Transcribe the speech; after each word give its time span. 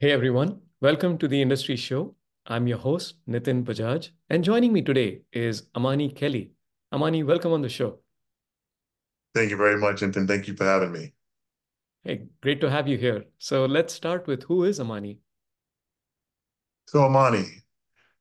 Hey 0.00 0.12
everyone, 0.12 0.60
welcome 0.80 1.18
to 1.18 1.26
the 1.26 1.42
Industry 1.42 1.74
Show. 1.74 2.14
I'm 2.46 2.68
your 2.68 2.78
host, 2.78 3.16
Nitin 3.28 3.64
Bajaj, 3.64 4.10
and 4.30 4.44
joining 4.44 4.72
me 4.72 4.80
today 4.80 5.22
is 5.32 5.64
Amani 5.74 6.08
Kelly. 6.08 6.52
Amani, 6.92 7.24
welcome 7.24 7.52
on 7.52 7.62
the 7.62 7.68
show. 7.68 7.98
Thank 9.34 9.50
you 9.50 9.56
very 9.56 9.76
much, 9.76 9.96
Nitin. 9.96 10.28
Thank 10.28 10.46
you 10.46 10.54
for 10.54 10.62
having 10.62 10.92
me. 10.92 11.14
Hey, 12.04 12.28
great 12.40 12.60
to 12.60 12.70
have 12.70 12.86
you 12.86 12.96
here. 12.96 13.24
So 13.38 13.66
let's 13.66 13.92
start 13.92 14.28
with 14.28 14.44
who 14.44 14.62
is 14.62 14.78
Amani? 14.78 15.18
So 16.86 17.02
Amani, 17.02 17.46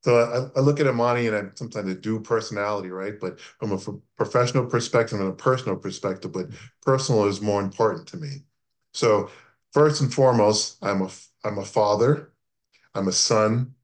so 0.04 0.18
I, 0.18 0.60
I 0.60 0.64
look 0.64 0.80
at 0.80 0.88
Amani 0.88 1.28
and 1.28 1.36
I 1.36 1.44
sometimes 1.54 1.92
I 1.92 1.94
do 1.94 2.20
personality, 2.20 2.90
right? 2.90 3.20
But 3.22 3.40
from 3.40 3.74
a 3.74 3.78
professional 4.16 4.66
perspective 4.66 5.20
and 5.20 5.30
a 5.30 5.34
personal 5.34 5.76
perspective, 5.76 6.32
but 6.32 6.48
personal 6.82 7.26
is 7.28 7.40
more 7.40 7.62
important 7.62 8.08
to 8.08 8.18
me. 8.18 8.46
So 8.96 9.30
first 9.74 10.02
and 10.02 10.12
foremost, 10.12 10.78
I'm 10.82 11.04
a 11.04 11.10
I'm 11.44 11.58
a 11.58 11.66
father, 11.66 12.34
I'm 12.96 13.08
a 13.08 13.14
son, 13.14 13.76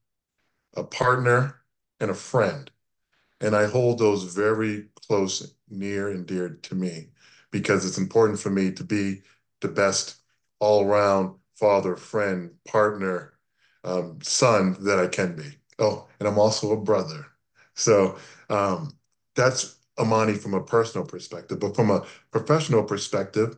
a 0.75 0.83
partner, 0.83 1.61
and 1.99 2.11
a 2.11 2.15
friend. 2.15 2.69
And 3.41 3.55
I 3.55 3.67
hold 3.67 3.99
those 3.99 4.23
very 4.23 4.87
close, 5.07 5.55
near, 5.69 6.09
and 6.09 6.25
dear 6.25 6.49
to 6.49 6.75
me 6.75 7.09
because 7.51 7.85
it's 7.85 7.97
important 7.97 8.39
for 8.39 8.49
me 8.49 8.71
to 8.71 8.83
be 8.83 9.21
the 9.61 9.67
best 9.67 10.17
all 10.59 10.85
around 10.85 11.35
father, 11.55 11.95
friend, 11.95 12.51
partner, 12.67 13.33
um, 13.83 14.19
son 14.21 14.75
that 14.81 14.99
I 14.99 15.07
can 15.07 15.35
be. 15.35 15.57
Oh, 15.79 16.07
and 16.19 16.27
I'm 16.27 16.39
also 16.39 16.71
a 16.71 16.81
brother. 16.81 17.25
So 17.75 18.17
um, 18.49 18.93
that's 19.35 19.77
Amani 19.97 20.33
from 20.33 20.53
a 20.53 20.63
personal 20.63 21.05
perspective. 21.05 21.59
But 21.59 21.75
from 21.75 21.91
a 21.91 22.05
professional 22.31 22.83
perspective, 22.83 23.57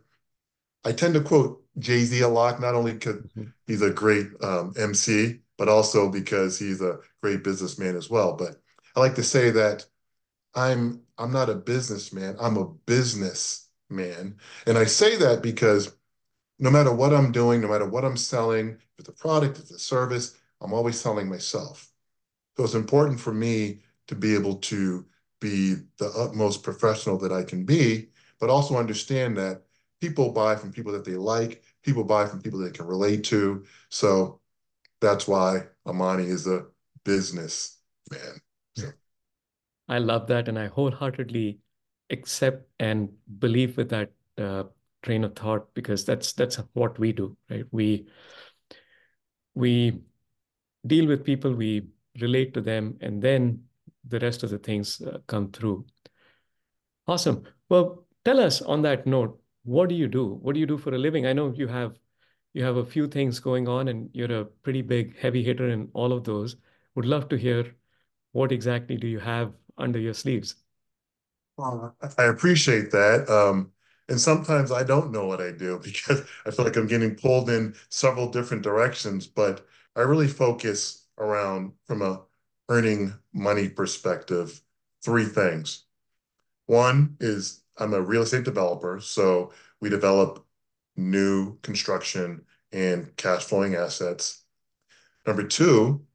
I 0.85 0.91
tend 0.91 1.15
to 1.15 1.21
quote 1.21 1.63
Jay 1.79 2.03
Z 2.03 2.21
a 2.21 2.27
lot, 2.27 2.61
not 2.61 2.75
only 2.75 2.93
because 2.93 3.17
mm-hmm. 3.17 3.45
he's 3.67 3.81
a 3.81 3.89
great 3.89 4.27
um, 4.41 4.73
MC, 4.77 5.39
but 5.57 5.67
also 5.67 6.09
because 6.09 6.57
he's 6.59 6.81
a 6.81 6.99
great 7.21 7.43
businessman 7.43 7.97
as 7.97 8.09
well. 8.09 8.33
But 8.33 8.57
I 8.95 8.99
like 8.99 9.15
to 9.15 9.23
say 9.23 9.49
that 9.51 9.85
I'm 10.53 11.01
I'm 11.17 11.31
not 11.31 11.49
a 11.49 11.55
businessman. 11.55 12.37
I'm 12.39 12.57
a 12.57 12.67
businessman, 12.67 14.37
and 14.67 14.77
I 14.77 14.85
say 14.85 15.17
that 15.17 15.41
because 15.41 15.95
no 16.59 16.69
matter 16.69 16.93
what 16.93 17.13
I'm 17.13 17.31
doing, 17.31 17.61
no 17.61 17.67
matter 17.67 17.87
what 17.87 18.05
I'm 18.05 18.15
selling, 18.15 18.69
if 18.69 18.99
it's 18.99 19.09
a 19.09 19.13
product, 19.13 19.57
if 19.57 19.63
it's 19.63 19.71
a 19.71 19.79
service, 19.79 20.37
I'm 20.61 20.73
always 20.73 20.99
selling 20.99 21.27
myself. 21.27 21.91
So 22.55 22.63
it's 22.63 22.75
important 22.75 23.19
for 23.19 23.33
me 23.33 23.79
to 24.07 24.15
be 24.15 24.35
able 24.35 24.55
to 24.55 25.05
be 25.41 25.75
the 25.97 26.11
utmost 26.17 26.63
professional 26.63 27.17
that 27.17 27.33
I 27.33 27.43
can 27.43 27.65
be, 27.65 28.07
but 28.39 28.49
also 28.49 28.77
understand 28.77 29.35
that 29.37 29.63
people 30.01 30.31
buy 30.31 30.55
from 30.55 30.71
people 30.71 30.91
that 30.93 31.05
they 31.05 31.15
like, 31.15 31.63
people 31.83 32.03
buy 32.03 32.25
from 32.25 32.41
people 32.41 32.59
they 32.59 32.71
can 32.71 32.85
relate 32.85 33.23
to. 33.25 33.63
So 33.89 34.41
that's 35.01 35.27
why 35.27 35.63
Amani 35.87 36.25
is 36.25 36.47
a 36.47 36.65
business 37.03 37.77
man. 38.11 38.41
So. 38.75 38.87
I 39.87 39.99
love 39.99 40.27
that. 40.27 40.47
And 40.47 40.57
I 40.57 40.67
wholeheartedly 40.67 41.59
accept 42.09 42.67
and 42.79 43.09
believe 43.39 43.77
with 43.77 43.89
that 43.89 44.11
uh, 44.37 44.63
train 45.01 45.23
of 45.23 45.35
thought 45.35 45.73
because 45.73 46.03
that's 46.03 46.33
that's 46.33 46.57
what 46.73 46.97
we 46.99 47.13
do, 47.13 47.37
right? 47.49 47.65
We 47.71 48.07
we 49.53 50.01
deal 50.85 51.07
with 51.07 51.23
people, 51.23 51.53
we 51.53 51.87
relate 52.19 52.53
to 52.53 52.61
them, 52.61 52.97
and 53.01 53.21
then 53.21 53.63
the 54.07 54.19
rest 54.19 54.43
of 54.43 54.49
the 54.49 54.57
things 54.57 55.01
uh, 55.01 55.19
come 55.27 55.51
through. 55.51 55.85
Awesome. 57.07 57.43
Well, 57.69 58.05
tell 58.23 58.39
us 58.39 58.61
on 58.61 58.81
that 58.83 59.07
note, 59.07 59.39
what 59.65 59.89
do 59.89 59.95
you 59.95 60.07
do? 60.07 60.25
What 60.35 60.53
do 60.53 60.59
you 60.61 60.65
do 60.65 60.77
for 60.77 60.93
a 60.95 60.97
living? 60.97 61.25
I 61.25 61.33
know 61.33 61.51
you 61.53 61.67
have 61.67 61.99
you 62.53 62.63
have 62.63 62.77
a 62.77 62.85
few 62.85 63.07
things 63.07 63.39
going 63.39 63.67
on 63.67 63.87
and 63.89 64.09
you're 64.13 64.31
a 64.41 64.45
pretty 64.45 64.81
big 64.81 65.17
heavy 65.17 65.43
hitter 65.43 65.69
in 65.69 65.89
all 65.93 66.13
of 66.13 66.23
those. 66.23 66.55
Would 66.95 67.05
love 67.05 67.29
to 67.29 67.37
hear 67.37 67.75
what 68.33 68.51
exactly 68.53 68.97
do 68.97 69.07
you 69.07 69.19
have 69.19 69.53
under 69.77 69.99
your 69.99 70.13
sleeves? 70.13 70.55
Well, 71.57 71.95
I 72.17 72.23
appreciate 72.25 72.91
that. 72.91 73.29
Um, 73.29 73.71
and 74.09 74.19
sometimes 74.19 74.71
I 74.71 74.83
don't 74.83 75.11
know 75.11 75.25
what 75.25 75.41
I 75.41 75.51
do 75.51 75.79
because 75.83 76.21
I 76.45 76.51
feel 76.51 76.65
like 76.65 76.75
I'm 76.77 76.87
getting 76.87 77.15
pulled 77.15 77.49
in 77.49 77.75
several 77.89 78.29
different 78.29 78.63
directions, 78.63 79.27
but 79.27 79.65
I 79.95 80.01
really 80.01 80.27
focus 80.27 81.05
around 81.17 81.73
from 81.85 82.01
a 82.01 82.21
earning 82.69 83.13
money 83.33 83.69
perspective, 83.69 84.59
three 85.03 85.25
things. 85.25 85.83
One 86.67 87.17
is 87.21 87.61
I'm 87.77 87.93
a 87.93 88.01
real 88.01 88.23
estate 88.23 88.43
developer, 88.45 88.99
so 89.01 89.51
we 89.81 89.89
develop 89.89 90.45
new 90.95 91.57
construction 91.61 92.45
and 92.71 93.15
cash 93.17 93.43
flowing 93.45 93.75
assets. 93.75 94.43
Number 95.27 95.43
two, 95.43 96.05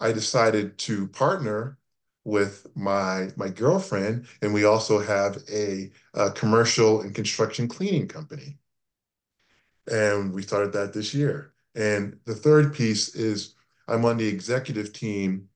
I 0.00 0.12
decided 0.12 0.78
to 0.78 1.08
partner 1.08 1.78
with 2.24 2.66
my 2.74 3.30
my 3.36 3.48
girlfriend, 3.48 4.26
and 4.42 4.52
we 4.52 4.64
also 4.64 4.98
have 5.00 5.38
a, 5.50 5.90
a 6.14 6.30
commercial 6.32 7.00
and 7.00 7.14
construction 7.14 7.68
cleaning 7.68 8.06
company, 8.08 8.58
and 9.90 10.32
we 10.34 10.42
started 10.42 10.72
that 10.72 10.92
this 10.92 11.14
year. 11.14 11.54
And 11.74 12.18
the 12.24 12.34
third 12.34 12.74
piece 12.74 13.14
is 13.14 13.54
I'm 13.86 14.04
on 14.04 14.16
the 14.18 14.28
executive 14.28 14.92
team 14.92 15.48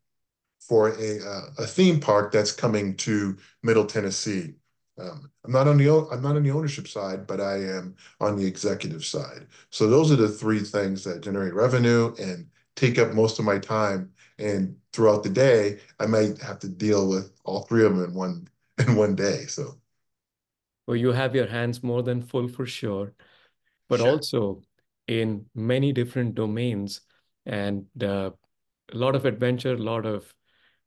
for 0.60 0.90
a 0.90 1.18
a 1.58 1.66
theme 1.66 2.00
park 2.00 2.32
that's 2.32 2.52
coming 2.52 2.96
to 2.98 3.36
Middle 3.62 3.86
Tennessee. 3.86 4.54
Um, 4.98 5.30
I'm 5.44 5.52
not 5.52 5.68
on 5.68 5.78
the 5.78 6.08
I'm 6.10 6.22
not 6.22 6.36
on 6.36 6.42
the 6.42 6.50
ownership 6.50 6.86
side, 6.86 7.26
but 7.26 7.40
I 7.40 7.56
am 7.56 7.96
on 8.20 8.36
the 8.36 8.46
executive 8.46 9.04
side. 9.04 9.46
So 9.70 9.88
those 9.88 10.12
are 10.12 10.16
the 10.16 10.28
three 10.28 10.60
things 10.60 11.02
that 11.04 11.22
generate 11.22 11.54
revenue 11.54 12.14
and 12.18 12.46
take 12.76 12.98
up 12.98 13.12
most 13.12 13.38
of 13.38 13.44
my 13.44 13.58
time. 13.58 14.12
And 14.38 14.76
throughout 14.92 15.22
the 15.22 15.30
day, 15.30 15.80
I 15.98 16.06
might 16.06 16.40
have 16.42 16.58
to 16.60 16.68
deal 16.68 17.08
with 17.08 17.32
all 17.44 17.62
three 17.62 17.84
of 17.84 17.96
them 17.96 18.04
in 18.04 18.14
one 18.14 18.48
in 18.78 18.96
one 18.96 19.14
day. 19.14 19.46
So, 19.46 19.78
well, 20.86 20.96
you 20.96 21.12
have 21.12 21.34
your 21.34 21.46
hands 21.46 21.82
more 21.82 22.02
than 22.02 22.20
full 22.20 22.48
for 22.48 22.66
sure, 22.66 23.14
but 23.88 24.00
sure. 24.00 24.10
also 24.10 24.62
in 25.08 25.46
many 25.54 25.92
different 25.92 26.34
domains 26.34 27.00
and 27.46 27.86
uh, 28.02 28.30
a 28.92 28.96
lot 28.96 29.14
of 29.14 29.24
adventure, 29.24 29.74
a 29.74 29.78
lot 29.78 30.06
of 30.06 30.32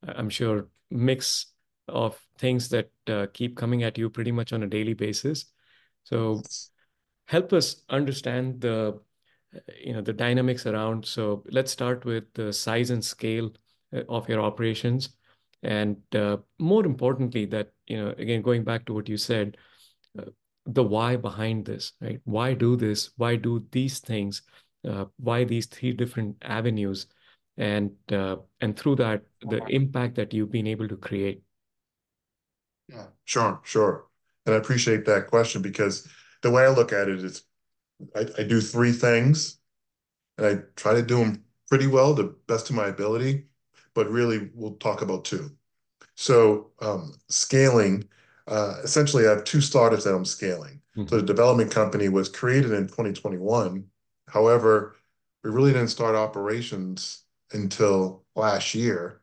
I'm 0.03 0.29
sure 0.29 0.67
mix 0.91 1.47
of 1.87 2.19
things 2.37 2.69
that 2.69 2.89
uh, 3.07 3.27
keep 3.33 3.55
coming 3.55 3.83
at 3.83 3.97
you 3.97 4.09
pretty 4.09 4.31
much 4.31 4.53
on 4.53 4.63
a 4.63 4.67
daily 4.67 4.93
basis. 4.93 5.45
So 6.03 6.41
help 7.27 7.53
us 7.53 7.83
understand 7.89 8.61
the 8.61 8.99
you 9.81 9.93
know 9.93 10.01
the 10.01 10.13
dynamics 10.13 10.65
around. 10.65 11.05
So 11.05 11.43
let's 11.49 11.71
start 11.71 12.05
with 12.05 12.25
the 12.33 12.51
size 12.51 12.89
and 12.89 13.03
scale 13.03 13.51
uh, 13.93 14.01
of 14.09 14.27
your 14.27 14.41
operations, 14.41 15.09
and 15.63 15.97
uh, 16.13 16.37
more 16.59 16.85
importantly, 16.85 17.45
that 17.47 17.71
you 17.87 17.97
know 17.97 18.13
again 18.17 18.41
going 18.41 18.63
back 18.63 18.85
to 18.85 18.93
what 18.93 19.09
you 19.09 19.17
said, 19.17 19.57
uh, 20.19 20.25
the 20.65 20.83
why 20.83 21.15
behind 21.15 21.65
this, 21.65 21.93
right? 22.01 22.19
Why 22.25 22.53
do 22.53 22.75
this? 22.75 23.11
Why 23.17 23.35
do 23.35 23.65
these 23.71 23.99
things? 23.99 24.41
Uh, 24.87 25.05
why 25.17 25.43
these 25.43 25.65
three 25.65 25.93
different 25.93 26.35
avenues? 26.41 27.07
And 27.57 27.91
uh, 28.11 28.37
and 28.61 28.77
through 28.77 28.97
that, 28.97 29.23
the 29.41 29.65
impact 29.67 30.15
that 30.15 30.33
you've 30.33 30.51
been 30.51 30.67
able 30.67 30.87
to 30.89 30.97
create. 30.97 31.41
Yeah, 32.89 33.07
sure, 33.25 33.59
sure. 33.63 34.05
And 34.45 34.53
I 34.53 34.57
appreciate 34.57 35.05
that 35.05 35.27
question 35.27 35.61
because 35.61 36.07
the 36.41 36.51
way 36.51 36.63
I 36.63 36.69
look 36.69 36.93
at 36.93 37.09
it 37.09 37.23
is 37.23 37.43
I, 38.15 38.25
I 38.37 38.43
do 38.43 38.61
three 38.61 38.91
things 38.91 39.57
and 40.37 40.45
I 40.47 40.63
try 40.75 40.93
to 40.93 41.01
do 41.01 41.19
them 41.19 41.43
pretty 41.69 41.87
well, 41.87 42.13
the 42.13 42.35
best 42.47 42.69
of 42.69 42.75
my 42.75 42.87
ability, 42.87 43.45
but 43.93 44.09
really 44.09 44.49
we'll 44.53 44.75
talk 44.75 45.01
about 45.01 45.25
two. 45.25 45.51
So 46.15 46.71
um, 46.81 47.13
scaling, 47.29 48.07
uh, 48.47 48.75
essentially 48.83 49.27
I 49.27 49.31
have 49.31 49.43
two 49.43 49.61
startups 49.61 50.03
that 50.03 50.13
I'm 50.13 50.25
scaling. 50.25 50.81
Mm-hmm. 50.95 51.07
So 51.07 51.17
the 51.17 51.23
development 51.23 51.71
company 51.71 52.09
was 52.09 52.29
created 52.29 52.71
in 52.71 52.87
2021. 52.87 53.85
However, 54.29 54.95
we 55.43 55.49
really 55.49 55.73
didn't 55.73 55.89
start 55.89 56.15
operations 56.15 57.23
until 57.51 58.23
last 58.35 58.75
year, 58.75 59.21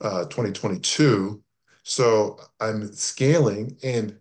uh, 0.00 0.24
2022. 0.24 1.42
So 1.90 2.38
I'm 2.60 2.92
scaling, 2.92 3.76
and 3.82 4.16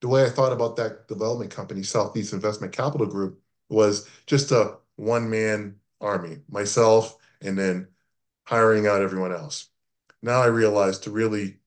the 0.00 0.08
way 0.08 0.24
I 0.24 0.28
thought 0.28 0.52
about 0.52 0.74
that 0.74 1.06
development 1.06 1.52
company, 1.52 1.84
Southeast 1.84 2.32
Investment 2.32 2.72
Capital 2.72 3.06
Group, 3.06 3.40
was 3.68 4.08
just 4.26 4.50
a 4.50 4.78
one-man 4.96 5.76
army, 6.00 6.38
myself, 6.50 7.16
and 7.40 7.56
then 7.56 7.86
hiring 8.42 8.88
out 8.88 9.02
everyone 9.02 9.30
else. 9.30 9.68
Now 10.20 10.42
I 10.42 10.46
realize 10.46 10.98
to 10.98 11.12
really 11.12 11.58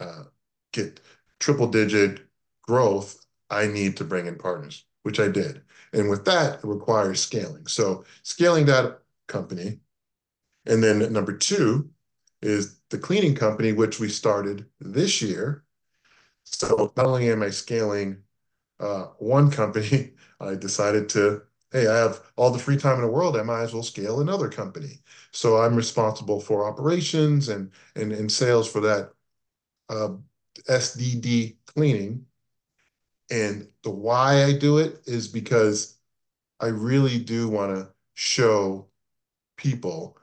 uh, 0.00 0.24
get 0.72 0.98
triple-digit 1.38 2.26
growth, 2.62 3.24
I 3.48 3.68
need 3.68 3.96
to 3.98 4.04
bring 4.04 4.26
in 4.26 4.36
partners, 4.36 4.86
which 5.04 5.20
I 5.20 5.28
did. 5.28 5.62
And 5.92 6.10
with 6.10 6.24
that, 6.24 6.58
it 6.58 6.64
requires 6.64 7.22
scaling. 7.22 7.68
So 7.68 8.04
scaling 8.24 8.66
that 8.66 9.02
company, 9.28 9.78
and 10.66 10.82
then 10.82 11.12
number 11.12 11.36
two 11.36 11.90
is 12.46 12.80
the 12.90 12.98
cleaning 12.98 13.34
company, 13.34 13.72
which 13.72 13.98
we 14.00 14.08
started 14.08 14.66
this 14.80 15.20
year. 15.22 15.64
So 16.44 16.92
not 16.96 17.06
only 17.06 17.30
am 17.30 17.42
I 17.42 17.50
scaling 17.50 18.22
uh, 18.80 19.06
one 19.18 19.50
company, 19.50 20.14
I 20.40 20.54
decided 20.54 21.08
to 21.10 21.42
hey, 21.72 21.88
I 21.88 21.96
have 21.96 22.22
all 22.36 22.50
the 22.50 22.58
free 22.58 22.76
time 22.76 22.96
in 22.96 23.02
the 23.02 23.08
world. 23.08 23.36
I 23.36 23.42
might 23.42 23.62
as 23.62 23.74
well 23.74 23.82
scale 23.82 24.20
another 24.20 24.48
company. 24.48 25.00
So 25.32 25.58
I'm 25.58 25.74
responsible 25.76 26.40
for 26.40 26.66
operations 26.68 27.48
and 27.48 27.72
and, 27.96 28.12
and 28.12 28.30
sales 28.30 28.70
for 28.70 28.80
that 28.82 29.12
uh, 29.88 30.10
SDD 30.68 31.56
cleaning. 31.66 32.26
And 33.30 33.68
the 33.82 33.90
why 33.90 34.44
I 34.44 34.52
do 34.52 34.78
it 34.78 35.02
is 35.06 35.28
because 35.28 35.98
I 36.60 36.68
really 36.68 37.18
do 37.18 37.48
want 37.48 37.74
to 37.76 37.92
show 38.14 38.88
people, 39.56 40.18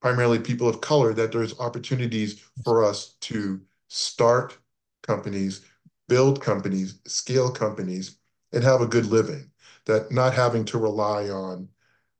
primarily 0.00 0.38
people 0.38 0.68
of 0.68 0.80
color, 0.80 1.12
that 1.14 1.32
there's 1.32 1.58
opportunities 1.58 2.42
for 2.64 2.84
us 2.84 3.16
to 3.20 3.60
start 3.88 4.56
companies, 5.02 5.64
build 6.08 6.40
companies, 6.40 7.00
scale 7.06 7.50
companies, 7.50 8.18
and 8.52 8.64
have 8.64 8.80
a 8.80 8.86
good 8.86 9.06
living. 9.06 9.50
That 9.86 10.12
not 10.12 10.34
having 10.34 10.64
to 10.66 10.78
rely 10.78 11.28
on 11.30 11.68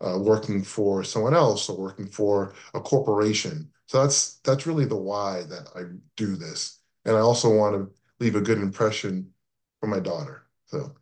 uh, 0.01 0.19
working 0.19 0.63
for 0.63 1.05
someone 1.05 1.35
else 1.35 1.69
or 1.69 1.77
working 1.79 2.07
for 2.07 2.55
a 2.75 2.81
corporation. 2.81 3.71
So 3.87 4.01
that's 4.01 4.37
that's 4.45 4.67
really 4.67 4.87
the 4.87 4.97
why 4.97 5.43
that 5.49 5.69
I 5.75 5.83
do 6.17 6.37
this, 6.37 6.79
and 7.05 7.17
I 7.17 7.21
also 7.21 7.55
want 7.55 7.75
to 7.75 7.93
leave 8.19 8.37
a 8.37 8.41
good 8.41 8.59
impression 8.59 9.31
for 9.81 9.89
my 9.89 10.01
daughter. 10.01 10.47
So, 10.67 10.95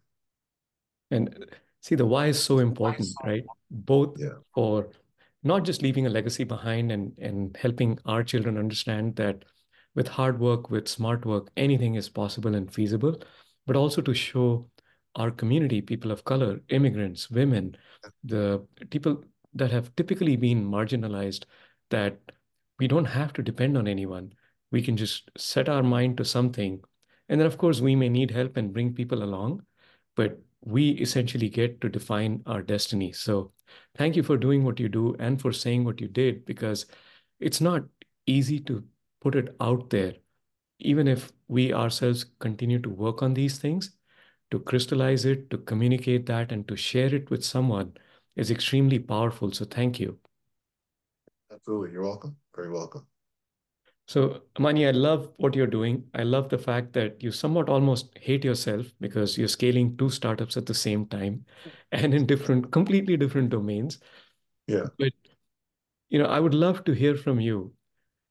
and 1.10 1.46
see, 1.80 1.94
the 1.94 2.06
why 2.06 2.26
is 2.28 2.42
so 2.42 2.58
important, 2.58 3.08
right? 3.24 3.44
Both 3.70 4.16
yeah. 4.18 4.38
for 4.54 4.88
not 5.42 5.64
just 5.64 5.82
leaving 5.82 6.06
a 6.06 6.10
legacy 6.10 6.44
behind 6.44 6.90
and 6.92 7.16
and 7.18 7.56
helping 7.56 7.98
our 8.06 8.24
children 8.24 8.58
understand 8.58 9.16
that 9.16 9.44
with 9.94 10.08
hard 10.08 10.38
work, 10.38 10.70
with 10.70 10.88
smart 10.88 11.24
work, 11.26 11.50
anything 11.56 11.94
is 11.94 12.08
possible 12.08 12.54
and 12.54 12.72
feasible, 12.72 13.20
but 13.66 13.76
also 13.76 14.00
to 14.02 14.14
show 14.14 14.68
our 15.16 15.30
community, 15.30 15.80
people 15.80 16.10
of 16.10 16.24
color, 16.24 16.60
immigrants, 16.68 17.30
women, 17.30 17.76
the 18.22 18.64
people 18.90 19.24
that 19.54 19.70
have 19.70 19.94
typically 19.96 20.36
been 20.36 20.64
marginalized, 20.64 21.44
that 21.90 22.18
we 22.78 22.86
don't 22.86 23.06
have 23.06 23.32
to 23.32 23.42
depend 23.42 23.76
on 23.76 23.88
anyone. 23.88 24.32
We 24.70 24.82
can 24.82 24.96
just 24.96 25.30
set 25.36 25.68
our 25.68 25.82
mind 25.82 26.18
to 26.18 26.24
something. 26.24 26.80
And 27.28 27.40
then, 27.40 27.46
of 27.46 27.58
course, 27.58 27.80
we 27.80 27.96
may 27.96 28.08
need 28.08 28.30
help 28.30 28.56
and 28.56 28.72
bring 28.72 28.94
people 28.94 29.22
along, 29.22 29.62
but 30.14 30.38
we 30.68 30.90
essentially 30.90 31.48
get 31.48 31.80
to 31.80 31.88
define 31.88 32.42
our 32.46 32.62
destiny. 32.62 33.12
So, 33.12 33.52
thank 33.96 34.16
you 34.16 34.22
for 34.22 34.36
doing 34.36 34.64
what 34.64 34.78
you 34.78 34.88
do 34.88 35.16
and 35.18 35.40
for 35.40 35.52
saying 35.52 35.84
what 35.84 36.00
you 36.00 36.08
did, 36.08 36.44
because 36.44 36.86
it's 37.40 37.60
not 37.60 37.84
easy 38.26 38.60
to 38.60 38.84
put 39.20 39.34
it 39.34 39.56
out 39.60 39.90
there. 39.90 40.14
Even 40.78 41.08
if 41.08 41.32
we 41.48 41.72
ourselves 41.72 42.26
continue 42.38 42.78
to 42.80 42.90
work 42.90 43.22
on 43.22 43.34
these 43.34 43.58
things, 43.58 43.96
to 44.50 44.60
crystallize 44.60 45.24
it, 45.24 45.50
to 45.50 45.58
communicate 45.58 46.26
that, 46.26 46.52
and 46.52 46.68
to 46.68 46.76
share 46.76 47.14
it 47.14 47.30
with 47.30 47.44
someone 47.44 47.94
is 48.36 48.50
extremely 48.50 48.98
powerful. 48.98 49.52
So 49.52 49.64
thank 49.64 49.98
you. 49.98 50.18
Absolutely. 51.52 51.92
You're 51.92 52.02
welcome. 52.02 52.36
Very 52.54 52.70
welcome. 52.70 53.06
So, 54.08 54.40
Mani, 54.58 54.86
I 54.86 54.92
love 54.92 55.28
what 55.36 55.54
you're 55.54 55.66
doing. 55.66 56.02
I 56.14 56.22
love 56.22 56.48
the 56.48 56.56
fact 56.56 56.94
that 56.94 57.22
you 57.22 57.30
somewhat 57.30 57.68
almost 57.68 58.08
hate 58.18 58.42
yourself 58.42 58.86
because 59.00 59.36
you're 59.36 59.48
scaling 59.48 59.98
two 59.98 60.08
startups 60.08 60.56
at 60.56 60.64
the 60.64 60.72
same 60.72 61.04
time 61.04 61.44
and 61.92 62.14
in 62.14 62.24
different, 62.24 62.72
completely 62.72 63.18
different 63.18 63.50
domains. 63.50 63.98
Yeah. 64.66 64.86
But, 64.98 65.12
you 66.08 66.18
know, 66.18 66.24
I 66.24 66.40
would 66.40 66.54
love 66.54 66.84
to 66.84 66.92
hear 66.92 67.16
from 67.16 67.38
you. 67.38 67.74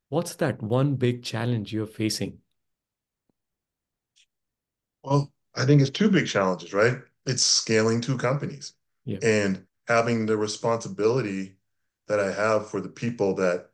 What's 0.10 0.34
that 0.38 0.64
one 0.64 0.96
big 0.96 1.24
challenge 1.24 1.72
you're 1.72 1.86
facing? 1.86 2.40
Well, 5.04 5.32
I 5.54 5.66
think 5.66 5.82
it's 5.82 5.92
two 5.92 6.10
big 6.10 6.26
challenges, 6.26 6.74
right? 6.74 6.98
It's 7.28 7.44
scaling 7.44 8.02
two 8.02 8.18
companies 8.18 8.74
yeah. 9.06 9.20
and 9.22 9.64
having 9.88 10.26
the 10.26 10.38
responsibility 10.38 11.58
that 12.08 12.20
I 12.20 12.32
have 12.32 12.68
for 12.68 12.82
the 12.82 12.90
people 12.90 13.36
that 13.36 13.70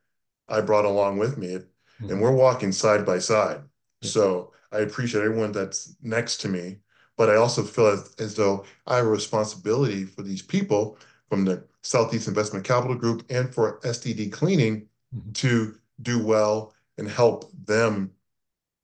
I 0.50 0.60
brought 0.60 0.84
along 0.84 1.18
with 1.18 1.38
me. 1.38 1.60
Mm-hmm. 2.04 2.12
And 2.12 2.22
we're 2.22 2.32
walking 2.32 2.72
side 2.72 3.06
by 3.06 3.20
side. 3.20 3.62
Yeah. 4.02 4.10
So 4.10 4.52
I 4.72 4.80
appreciate 4.80 5.24
everyone 5.24 5.52
that's 5.52 5.96
next 6.02 6.38
to 6.42 6.50
me, 6.50 6.78
but 7.18 7.30
I 7.30 7.36
also 7.36 7.64
feel 7.64 7.88
as, 7.88 8.14
as 8.20 8.36
though 8.36 8.66
I 8.88 8.98
have 8.98 9.06
a 9.06 9.10
responsibility 9.10 10.04
for 10.06 10.22
these 10.22 10.42
people 10.42 10.98
from 11.30 11.46
the 11.46 11.64
Southeast 11.82 12.28
Investment 12.28 12.66
Capital 12.66 12.96
Group 12.96 13.26
and 13.30 13.54
for 13.54 13.80
SDD 13.82 14.32
Cleaning 14.32 14.88
mm-hmm. 15.16 15.32
to 15.34 15.76
do 16.02 16.24
well 16.24 16.74
and 16.98 17.10
help 17.10 17.52
them 17.66 18.12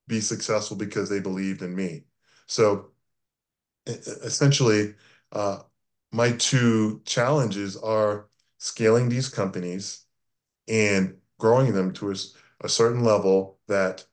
be 0.07 0.19
successful 0.19 0.75
because 0.75 1.09
they 1.09 1.19
believed 1.19 1.61
in 1.61 1.75
me. 1.75 2.03
So 2.47 2.89
essentially, 3.85 4.95
uh, 5.31 5.59
my 6.11 6.31
two 6.33 7.01
challenges 7.05 7.77
are 7.77 8.27
scaling 8.57 9.09
these 9.09 9.29
companies 9.29 10.05
and 10.67 11.15
growing 11.37 11.73
them 11.73 11.93
to 11.93 12.11
a, 12.11 12.15
a 12.61 12.69
certain 12.69 13.03
level 13.03 13.59
that 13.67 14.05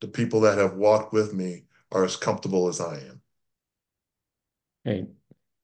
the 0.00 0.08
people 0.08 0.40
that 0.40 0.58
have 0.58 0.74
walked 0.74 1.12
with 1.12 1.32
me 1.34 1.64
are 1.92 2.04
as 2.04 2.16
comfortable 2.16 2.68
as 2.68 2.80
I 2.80 2.98
am. 2.98 3.20
Hey, 4.84 5.06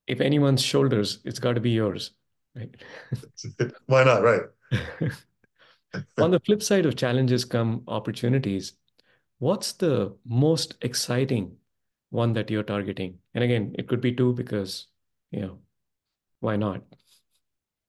if 0.06 0.20
anyone's 0.20 0.62
shoulders, 0.62 1.20
it's 1.24 1.38
got 1.38 1.54
to 1.54 1.60
be 1.60 1.70
yours, 1.70 2.12
right? 2.54 2.74
Why 3.86 4.04
not, 4.04 4.22
right? 4.22 4.42
On 6.18 6.30
the 6.30 6.40
flip 6.40 6.62
side 6.62 6.86
of 6.86 6.96
challenges 6.96 7.44
come 7.44 7.82
opportunities. 7.86 8.74
What's 9.38 9.72
the 9.72 10.16
most 10.24 10.76
exciting 10.82 11.56
one 12.10 12.32
that 12.34 12.50
you're 12.50 12.62
targeting? 12.62 13.18
And 13.34 13.44
again, 13.44 13.74
it 13.78 13.88
could 13.88 14.00
be 14.00 14.12
two 14.12 14.32
because, 14.32 14.86
you 15.30 15.40
know, 15.40 15.58
why 16.40 16.56
not? 16.56 16.82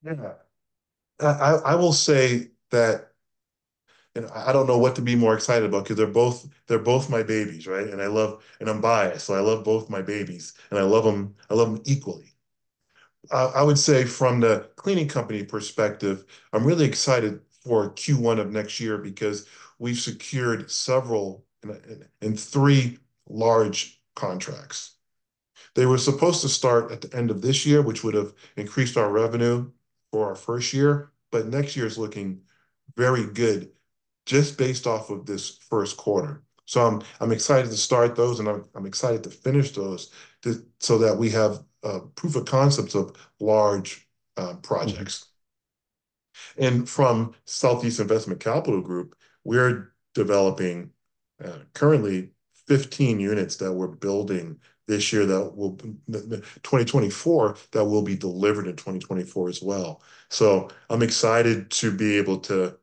Yeah. 0.04 0.34
I, 1.20 1.60
I 1.66 1.76
will 1.76 1.94
say 1.94 2.50
that 2.72 3.13
and 4.16 4.28
I 4.28 4.52
don't 4.54 4.68
know 4.68 4.78
what 4.78 4.96
to 4.96 5.02
be 5.02 5.16
more 5.16 5.34
excited 5.36 5.66
about 5.66 5.84
because 5.84 5.98
they're 5.98 6.08
both 6.08 6.48
they're 6.68 6.80
both 6.80 7.10
my 7.10 7.24
babies, 7.24 7.68
right? 7.68 7.88
And 7.88 8.02
I 8.02 8.08
love 8.08 8.44
and 8.60 8.70
I'm 8.70 8.82
biased, 8.82 9.26
so 9.26 9.34
I 9.34 9.40
love 9.40 9.64
both 9.64 9.90
my 9.90 10.02
babies, 10.02 10.54
and 10.70 10.80
I 10.80 10.84
love 10.84 11.04
them 11.04 11.36
I 11.50 11.56
love 11.56 11.72
them 11.74 11.82
equally. 11.86 12.34
I, 13.32 13.46
I 13.46 13.64
would 13.64 13.80
say 13.80 14.06
from 14.06 14.40
the 14.40 14.70
cleaning 14.76 15.08
company 15.08 15.44
perspective, 15.44 16.26
I'm 16.52 16.66
really 16.66 16.86
excited 16.86 17.42
for 17.64 17.92
Q1 17.92 18.40
of 18.40 18.52
next 18.52 18.80
year 18.80 18.98
because 18.98 19.48
we've 19.80 20.00
secured 20.00 20.70
several 20.70 21.46
and 22.22 22.40
three 22.40 23.00
large 23.30 24.02
contracts. 24.16 24.96
They 25.76 25.86
were 25.86 25.98
supposed 25.98 26.42
to 26.42 26.50
start 26.50 26.92
at 26.92 27.02
the 27.02 27.16
end 27.16 27.32
of 27.32 27.42
this 27.42 27.66
year, 27.66 27.82
which 27.82 28.04
would 28.04 28.14
have 28.14 28.34
increased 28.58 28.98
our 28.98 29.10
revenue 29.12 29.72
for 30.12 30.28
our 30.28 30.36
first 30.36 30.74
year, 30.74 31.12
but 31.32 31.48
next 31.48 31.76
year 31.76 31.86
is 31.88 31.98
looking 31.98 32.42
very 32.96 33.26
good 33.26 33.72
just 34.26 34.58
based 34.58 34.88
off 34.88 35.10
of 35.10 35.26
this 35.26 35.58
first 35.70 35.98
quarter. 35.98 36.44
So 36.66 36.86
I'm 36.86 37.02
I'm 37.20 37.32
excited 37.32 37.70
to 37.70 37.78
start 37.78 38.16
those, 38.16 38.40
and 38.40 38.48
I'm 38.48 38.86
excited 38.86 39.24
to 39.24 39.30
finish 39.30 39.72
those 39.72 40.12
so 40.80 40.98
that 40.98 41.18
we 41.18 41.30
have 41.32 41.64
uh, 41.84 42.00
proof 42.16 42.36
of 42.36 42.46
concepts 42.46 42.96
of 42.96 43.16
large 43.40 44.08
uh, 44.38 44.56
projects. 44.56 45.26
Mm-hmm. 46.58 46.64
And 46.64 46.90
from 46.90 47.36
Southeast 47.46 48.00
Investment 48.00 48.40
Capital 48.40 48.82
Group, 48.82 49.16
we're 49.44 49.94
developing 50.14 50.92
uh, 51.44 51.60
currently 51.74 52.32
15 52.68 53.20
units 53.20 53.58
that 53.58 53.74
we're 53.74 53.88
building 53.88 54.60
this 54.88 55.14
year 55.14 55.26
that 55.26 55.56
will 55.56 55.76
2024 56.08 57.56
that 57.72 57.86
will 57.86 58.02
be 58.02 58.18
delivered 58.18 58.68
in 58.68 58.76
2024 58.76 59.50
as 59.50 59.62
well. 59.62 60.02
So 60.30 60.70
I'm 60.90 61.02
excited 61.02 61.72
to 61.72 61.92
be 61.92 62.18
able 62.18 62.40
to 62.42 62.78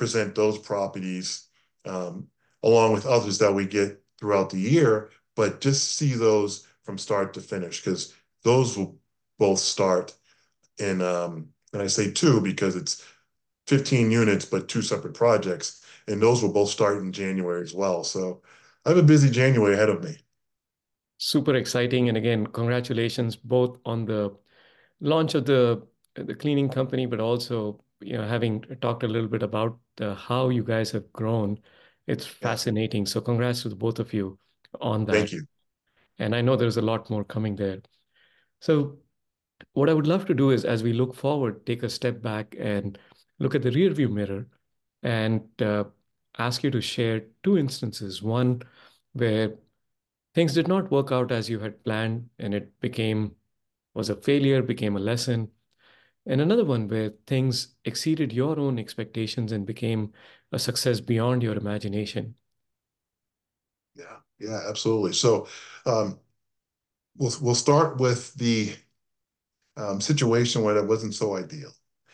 present 0.00 0.34
those 0.34 0.56
properties 0.56 1.48
um, 1.84 2.26
along 2.62 2.94
with 2.94 3.04
others 3.04 3.36
that 3.36 3.52
we 3.52 3.66
get 3.66 4.02
throughout 4.18 4.48
the 4.48 4.58
year, 4.58 5.10
but 5.36 5.60
just 5.60 5.94
see 5.98 6.14
those 6.14 6.66
from 6.84 6.96
start 6.96 7.34
to 7.34 7.40
finish 7.42 7.84
because 7.84 8.14
those 8.42 8.78
will 8.78 8.96
both 9.38 9.58
start 9.58 10.14
in, 10.78 11.02
um, 11.02 11.48
and 11.74 11.82
I 11.82 11.86
say 11.86 12.10
two 12.10 12.40
because 12.40 12.76
it's 12.76 13.04
15 13.66 14.10
units, 14.10 14.46
but 14.46 14.68
two 14.68 14.80
separate 14.80 15.12
projects, 15.12 15.84
and 16.08 16.22
those 16.22 16.42
will 16.42 16.54
both 16.54 16.70
start 16.70 16.96
in 16.96 17.12
January 17.12 17.60
as 17.60 17.74
well. 17.74 18.02
So 18.02 18.40
I 18.86 18.88
have 18.88 18.98
a 18.98 19.02
busy 19.02 19.28
January 19.28 19.74
ahead 19.74 19.90
of 19.90 20.02
me. 20.02 20.16
Super 21.18 21.56
exciting. 21.56 22.08
And 22.08 22.16
again, 22.16 22.46
congratulations 22.46 23.36
both 23.36 23.76
on 23.84 24.06
the 24.06 24.34
launch 25.00 25.34
of 25.34 25.44
the 25.44 25.82
the 26.14 26.34
cleaning 26.34 26.70
company, 26.70 27.04
but 27.04 27.20
also 27.20 27.84
you 28.00 28.16
know 28.16 28.26
having 28.26 28.62
talked 28.80 29.02
a 29.02 29.08
little 29.08 29.28
bit 29.28 29.42
about 29.42 29.78
uh, 30.00 30.14
how 30.14 30.48
you 30.48 30.64
guys 30.64 30.90
have 30.90 31.12
grown. 31.12 31.58
It's 32.06 32.26
fascinating. 32.26 33.06
So 33.06 33.20
congrats 33.20 33.62
to 33.62 33.74
both 33.74 33.98
of 33.98 34.12
you 34.12 34.38
on 34.80 35.04
that. 35.06 35.14
Thank 35.14 35.32
you. 35.32 35.46
And 36.18 36.34
I 36.34 36.40
know 36.40 36.56
there's 36.56 36.76
a 36.76 36.82
lot 36.82 37.08
more 37.10 37.24
coming 37.24 37.56
there. 37.56 37.80
So 38.60 38.98
what 39.72 39.88
I 39.88 39.94
would 39.94 40.06
love 40.06 40.26
to 40.26 40.34
do 40.34 40.50
is, 40.50 40.64
as 40.64 40.82
we 40.82 40.92
look 40.92 41.14
forward, 41.14 41.64
take 41.66 41.82
a 41.82 41.90
step 41.90 42.20
back 42.22 42.56
and 42.58 42.98
look 43.38 43.54
at 43.54 43.62
the 43.62 43.70
rearview 43.70 44.10
mirror 44.10 44.46
and 45.02 45.42
uh, 45.62 45.84
ask 46.38 46.62
you 46.62 46.70
to 46.70 46.80
share 46.80 47.24
two 47.42 47.58
instances. 47.58 48.22
One 48.22 48.62
where 49.12 49.54
things 50.34 50.54
did 50.54 50.68
not 50.68 50.90
work 50.90 51.12
out 51.12 51.32
as 51.32 51.48
you 51.48 51.58
had 51.58 51.82
planned 51.84 52.28
and 52.38 52.54
it 52.54 52.78
became 52.80 53.34
was 53.94 54.08
a 54.08 54.16
failure, 54.16 54.62
became 54.62 54.96
a 54.96 55.00
lesson, 55.00 55.48
and 56.30 56.40
another 56.40 56.64
one 56.64 56.86
where 56.86 57.12
things 57.26 57.74
exceeded 57.84 58.32
your 58.32 58.58
own 58.58 58.78
expectations 58.78 59.50
and 59.50 59.66
became 59.66 60.12
a 60.52 60.58
success 60.58 61.00
beyond 61.00 61.42
your 61.42 61.56
imagination. 61.56 62.36
Yeah, 63.96 64.16
yeah, 64.38 64.60
absolutely. 64.68 65.12
So 65.12 65.48
um, 65.84 66.20
we'll 67.16 67.34
we'll 67.42 67.54
start 67.56 67.98
with 67.98 68.32
the 68.34 68.72
um, 69.76 70.00
situation 70.00 70.62
where 70.62 70.74
that 70.74 70.86
wasn't 70.86 71.14
so 71.14 71.36
ideal, 71.36 71.72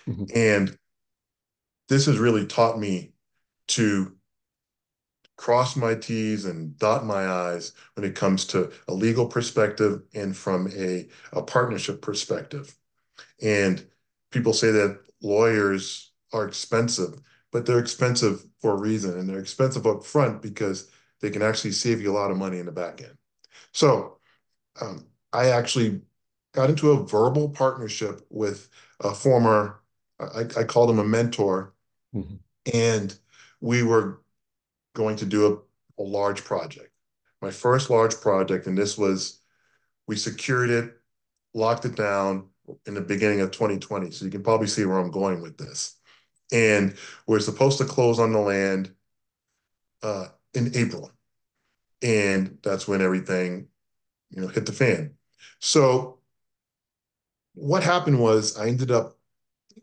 mm-hmm. 0.08 0.24
and 0.34 0.78
this 1.88 2.06
has 2.06 2.18
really 2.18 2.46
taught 2.46 2.78
me 2.78 3.12
to 3.68 4.16
cross 5.36 5.76
my 5.76 5.94
T's 5.94 6.46
and 6.46 6.78
dot 6.78 7.04
my 7.04 7.26
I's 7.28 7.72
when 7.94 8.06
it 8.06 8.14
comes 8.14 8.46
to 8.46 8.72
a 8.88 8.94
legal 8.94 9.26
perspective 9.26 10.02
and 10.14 10.34
from 10.34 10.68
a, 10.74 11.06
a 11.32 11.42
partnership 11.42 12.00
perspective. 12.00 12.74
And 13.42 13.84
people 14.36 14.52
say 14.52 14.70
that 14.70 15.00
lawyers 15.22 16.12
are 16.34 16.46
expensive, 16.46 17.18
but 17.52 17.64
they're 17.64 17.78
expensive 17.78 18.44
for 18.60 18.74
a 18.74 18.78
reason. 18.78 19.18
And 19.18 19.26
they're 19.26 19.38
expensive 19.38 19.86
up 19.86 20.04
front 20.04 20.42
because 20.42 20.90
they 21.22 21.30
can 21.30 21.40
actually 21.40 21.72
save 21.72 22.02
you 22.02 22.12
a 22.12 22.18
lot 22.20 22.30
of 22.30 22.36
money 22.36 22.58
in 22.58 22.66
the 22.66 22.72
back 22.72 23.00
end. 23.00 23.16
So 23.72 24.18
um, 24.78 25.06
I 25.32 25.48
actually 25.48 26.02
got 26.52 26.68
into 26.68 26.90
a 26.90 27.06
verbal 27.06 27.48
partnership 27.48 28.20
with 28.28 28.68
a 29.00 29.14
former, 29.14 29.80
I, 30.20 30.42
I 30.58 30.64
called 30.64 30.90
him 30.90 30.98
a 30.98 31.04
mentor. 31.04 31.72
Mm-hmm. 32.14 32.34
And 32.74 33.18
we 33.62 33.82
were 33.82 34.20
going 34.94 35.16
to 35.16 35.24
do 35.24 35.46
a, 35.98 36.02
a 36.02 36.04
large 36.04 36.44
project. 36.44 36.90
My 37.40 37.50
first 37.50 37.88
large 37.88 38.20
project, 38.20 38.66
and 38.66 38.76
this 38.76 38.98
was, 38.98 39.40
we 40.06 40.16
secured 40.16 40.68
it, 40.68 40.94
locked 41.54 41.86
it 41.86 41.96
down 41.96 42.48
in 42.86 42.94
the 42.94 43.00
beginning 43.00 43.40
of 43.40 43.50
2020. 43.50 44.10
So 44.10 44.24
you 44.24 44.30
can 44.30 44.42
probably 44.42 44.66
see 44.66 44.84
where 44.84 44.98
I'm 44.98 45.10
going 45.10 45.40
with 45.40 45.58
this. 45.58 45.96
And 46.52 46.96
we're 47.26 47.40
supposed 47.40 47.78
to 47.78 47.84
close 47.84 48.18
on 48.18 48.32
the 48.32 48.38
land 48.38 48.94
uh, 50.02 50.28
in 50.54 50.76
April. 50.76 51.10
And 52.02 52.58
that's 52.62 52.86
when 52.86 53.00
everything, 53.00 53.68
you 54.30 54.42
know, 54.42 54.48
hit 54.48 54.66
the 54.66 54.72
fan. 54.72 55.14
So 55.60 56.18
what 57.54 57.82
happened 57.82 58.20
was 58.20 58.56
I 58.56 58.68
ended 58.68 58.90
up 58.90 59.16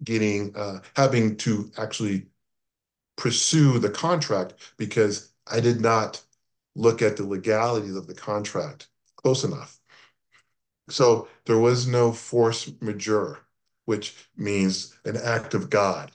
getting 0.04 0.56
uh, 0.56 0.80
having 0.96 1.38
to 1.38 1.72
actually 1.78 2.28
pursue 3.16 3.80
the 3.80 3.90
contract 3.90 4.54
because 4.78 5.34
I 5.52 5.60
did 5.60 5.82
not 5.82 6.22
look 6.76 7.02
at 7.02 7.18
the 7.18 7.26
legalities 7.26 7.96
of 7.96 8.08
the 8.08 8.16
contract 8.16 8.88
close 9.16 9.44
enough. 9.44 9.80
So 10.90 11.28
there 11.46 11.60
was 11.60 11.88
no 11.88 12.12
force 12.12 12.72
majeure, 12.82 13.40
which 13.86 14.16
means 14.36 14.94
an 15.06 15.18
act 15.18 15.54
of 15.54 15.70
God 15.70 16.12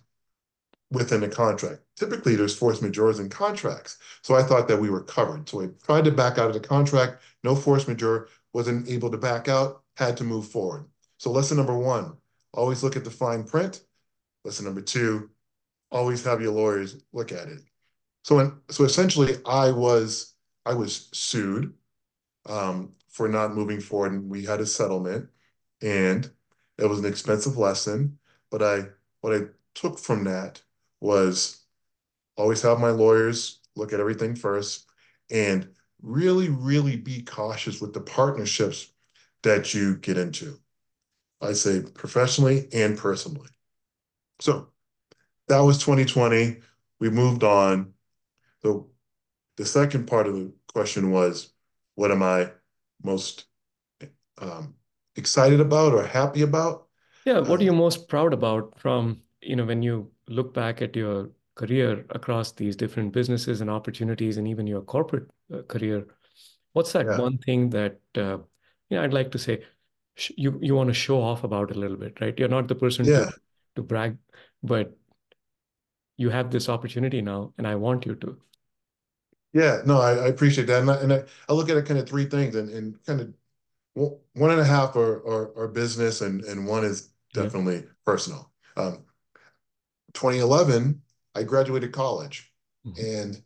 within 0.91 1.23
a 1.23 1.29
contract. 1.29 1.83
Typically, 1.97 2.37
there's 2.37 2.57
force 2.57 2.81
majeures 2.81 3.21
in 3.21 3.29
contracts. 3.29 3.99
So 4.23 4.35
I 4.35 4.43
thought 4.43 4.69
that 4.69 4.81
we 4.81 4.91
were 4.91 5.03
covered. 5.03 5.49
So 5.49 5.63
I 5.63 5.69
tried 5.85 6.05
to 6.05 6.11
back 6.11 6.39
out 6.39 6.49
of 6.49 6.55
the 6.55 6.61
contract, 6.61 7.23
no 7.45 7.55
force 7.55 7.89
majeure, 7.89 8.29
wasn't 8.53 8.89
able 8.89 9.11
to 9.11 9.19
back 9.19 9.49
out, 9.49 9.83
had 9.97 10.17
to 10.19 10.25
move 10.25 10.49
forward. 10.49 10.87
So 11.19 11.31
lesson 11.31 11.57
number 11.57 11.77
one, 11.77 12.17
always 12.55 12.83
look 12.83 12.97
at 12.97 13.05
the 13.05 13.11
fine 13.11 13.45
print. 13.45 13.83
Lesson 14.45 14.65
number 14.65 14.81
two, 14.81 15.31
always 15.91 16.25
have 16.25 16.41
your 16.41 16.53
lawyers 16.53 17.03
look 17.13 17.33
at 17.33 17.49
it. 17.49 17.61
So, 18.25 18.39
in, 18.39 18.53
so 18.69 18.85
essentially, 18.85 19.39
I 19.45 19.71
was 19.71 20.35
I 20.65 20.75
was 20.75 21.09
sued 21.13 21.75
um, 22.47 22.93
for 23.19 23.29
not 23.29 23.53
moving 23.53 23.81
forward, 23.81 24.13
and 24.13 24.31
we 24.31 24.45
had 24.45 24.61
a 24.61 24.67
settlement, 24.67 25.29
and 25.83 26.31
it 26.79 26.87
was 26.87 27.01
an 27.01 27.05
expensive 27.05 27.59
lesson. 27.59 28.17
But 28.49 28.63
I 28.63 28.85
what 29.21 29.35
I 29.35 29.47
took 29.75 29.99
from 29.99 30.25
that 30.25 30.63
was 31.01 31.65
always 32.37 32.63
have 32.63 32.79
my 32.79 32.91
lawyers 32.91 33.59
look 33.75 33.93
at 33.93 33.99
everything 33.99 34.37
first, 34.37 34.89
and 35.33 35.69
really, 36.01 36.49
really 36.49 36.97
be 36.97 37.23
cautious 37.23 37.81
with 37.81 37.93
the 37.93 38.01
partnerships 38.01 38.93
that 39.43 39.75
you 39.75 39.97
get 39.97 40.17
into. 40.17 40.57
I 41.41 41.55
say 41.55 41.83
professionally 41.83 42.69
and 42.73 42.97
personally. 42.97 43.51
So 44.41 44.69
that 45.49 45.59
was 45.59 45.79
2020. 45.79 46.59
We 47.01 47.11
moved 47.11 47.43
on. 47.43 47.95
So 48.63 48.91
the 49.57 49.67
second 49.67 50.07
part 50.07 50.29
of 50.29 50.35
the 50.35 50.53
question 50.73 51.11
was, 51.11 51.53
what 51.97 52.13
am 52.13 52.23
I 52.23 52.53
most 53.03 53.47
um, 54.41 54.75
excited 55.17 55.61
about 55.61 55.93
or 55.93 56.05
happy 56.05 56.43
about? 56.43 56.87
Yeah, 57.25 57.41
what 57.41 57.61
are 57.61 57.65
you 57.65 57.73
um, 57.73 57.79
most 57.79 58.09
proud 58.09 58.33
about 58.33 58.79
from, 58.79 59.21
you 59.43 59.57
know, 59.57 59.65
when 59.65 59.83
you 59.83 60.11
look 60.29 60.55
back 60.55 60.81
at 60.81 60.97
your 60.97 61.31
career 61.55 62.07
across 62.11 62.53
these 62.53 62.77
different 62.77 63.13
businesses 63.13 63.61
and 63.61 63.69
opportunities 63.69 64.37
and 64.37 64.49
even 64.49 64.67
your 64.67 64.83
corporate 64.83 65.29
uh, 65.53 65.63
career? 65.63 66.07
What's 66.73 66.93
that 66.93 67.07
yeah. 67.07 67.19
one 67.19 67.39
thing 67.39 67.71
that, 67.71 68.01
uh, 68.17 68.39
you 68.89 68.97
know, 68.97 69.03
I'd 69.03 69.13
like 69.13 69.33
to 69.33 69.39
say 69.39 69.65
you, 70.37 70.59
you 70.63 70.75
want 70.75 70.89
to 70.89 70.95
show 70.95 71.21
off 71.21 71.45
about 71.45 71.71
a 71.71 71.79
little 71.79 71.97
bit, 71.97 72.21
right? 72.21 72.39
You're 72.39 72.49
not 72.49 72.69
the 72.69 72.75
person 72.75 73.05
yeah. 73.05 73.27
to, 73.27 73.33
to 73.77 73.83
brag, 73.83 74.17
but 74.63 74.97
you 76.17 76.31
have 76.31 76.51
this 76.51 76.69
opportunity 76.69 77.23
now 77.23 77.53
and 77.59 77.67
I 77.67 77.75
want 77.77 78.07
you 78.07 78.15
to. 78.17 78.39
Yeah, 79.53 79.81
no, 79.87 80.01
I, 80.01 80.13
I 80.13 80.27
appreciate 80.29 80.67
that. 80.67 80.83
And, 80.83 80.91
I, 80.91 80.97
and 80.97 81.13
I, 81.13 81.25
I, 81.49 81.53
look 81.53 81.71
at 81.71 81.77
it 81.77 81.87
kind 81.87 81.99
of 81.99 82.09
three 82.09 82.27
things 82.27 82.55
and, 82.55 82.69
and 82.71 83.05
kind 83.05 83.21
of 83.21 83.33
one 83.95 84.51
and 84.51 84.61
a 84.61 84.65
half 84.65 84.95
are, 84.95 85.27
are, 85.27 85.59
are 85.59 85.69
business 85.69 86.21
and, 86.21 86.45
and 86.45 86.67
one 86.67 86.85
is 86.85 87.11
definitely 87.33 87.77
yeah. 87.77 87.83
personal. 88.05 88.51
Um, 88.77 89.05
2011, 90.13 91.01
I 91.35 91.43
graduated 91.43 91.93
college 91.93 92.53
mm-hmm. 92.87 93.01
and 93.05 93.43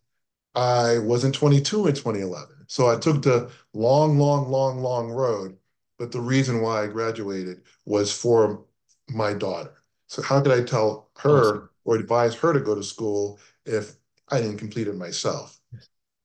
I 0.55 0.99
wasn't 0.99 1.35
22 1.35 1.87
in 1.87 1.95
2011. 1.95 2.49
So 2.67 2.91
I 2.91 2.97
took 2.99 3.23
the 3.23 3.51
long, 3.73 4.19
long, 4.19 4.49
long, 4.49 4.81
long 4.81 5.11
road. 5.11 5.57
But 5.99 6.11
the 6.11 6.21
reason 6.21 6.61
why 6.61 6.83
I 6.83 6.87
graduated 6.89 7.63
was 7.87 8.13
for 8.13 8.65
my 9.09 9.33
daughter. 9.35 9.75
So 10.09 10.21
how 10.21 10.41
could 10.41 10.53
I 10.53 10.65
tell 10.65 11.11
her 11.19 11.39
awesome 11.39 11.69
or 11.85 11.97
advise 11.97 12.35
her 12.37 12.53
to 12.53 12.61
go 12.61 12.75
to 12.75 12.83
school 12.83 13.39
if 13.67 13.97
I 14.31 14.41
didn't 14.41 14.59
complete 14.59 14.89
it 14.89 14.97
myself. 14.97 15.59